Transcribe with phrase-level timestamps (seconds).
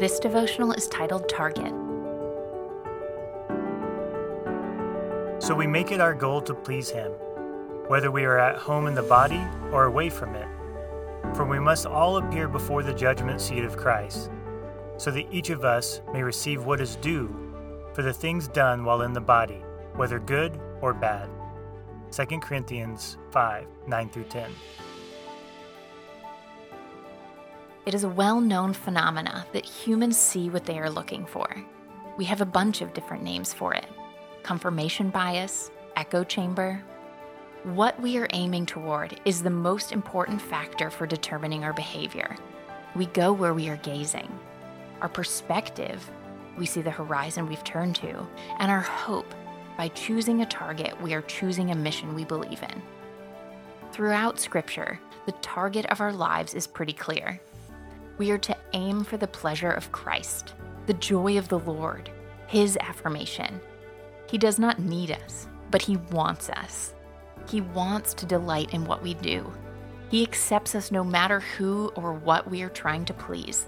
[0.00, 1.74] This devotional is titled Target.
[5.42, 7.12] So we make it our goal to please Him,
[7.86, 10.48] whether we are at home in the body or away from it.
[11.34, 14.30] For we must all appear before the judgment seat of Christ,
[14.96, 17.28] so that each of us may receive what is due
[17.92, 19.62] for the things done while in the body,
[19.96, 21.28] whether good or bad.
[22.10, 24.50] 2 Corinthians 5 9 through 10.
[27.86, 31.48] It is a well known phenomena that humans see what they are looking for.
[32.18, 33.86] We have a bunch of different names for it
[34.42, 36.82] confirmation bias, echo chamber.
[37.64, 42.36] What we are aiming toward is the most important factor for determining our behavior.
[42.94, 44.30] We go where we are gazing.
[45.00, 46.10] Our perspective,
[46.58, 48.26] we see the horizon we've turned to,
[48.58, 49.34] and our hope,
[49.76, 52.82] by choosing a target, we are choosing a mission we believe in.
[53.92, 57.40] Throughout Scripture, the target of our lives is pretty clear.
[58.20, 60.52] We are to aim for the pleasure of Christ,
[60.84, 62.10] the joy of the Lord,
[62.48, 63.58] His affirmation.
[64.28, 66.92] He does not need us, but He wants us.
[67.48, 69.50] He wants to delight in what we do.
[70.10, 73.64] He accepts us no matter who or what we are trying to please.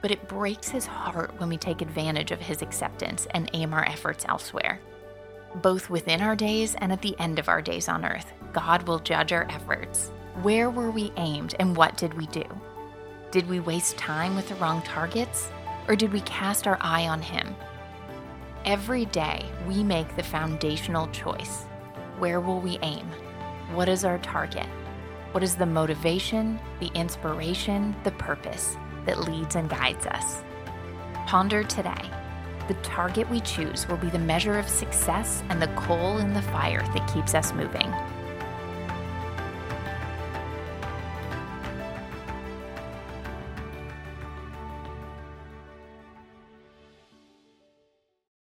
[0.00, 3.84] But it breaks His heart when we take advantage of His acceptance and aim our
[3.84, 4.80] efforts elsewhere.
[5.56, 9.00] Both within our days and at the end of our days on earth, God will
[9.00, 10.12] judge our efforts.
[10.40, 12.44] Where were we aimed and what did we do?
[13.36, 15.50] Did we waste time with the wrong targets?
[15.88, 17.54] Or did we cast our eye on Him?
[18.64, 21.64] Every day, we make the foundational choice.
[22.18, 23.04] Where will we aim?
[23.74, 24.64] What is our target?
[25.32, 30.42] What is the motivation, the inspiration, the purpose that leads and guides us?
[31.26, 32.10] Ponder today.
[32.68, 36.40] The target we choose will be the measure of success and the coal in the
[36.40, 37.92] fire that keeps us moving.